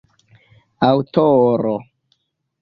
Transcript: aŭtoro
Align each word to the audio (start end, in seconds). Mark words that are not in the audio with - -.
aŭtoro 0.87 1.75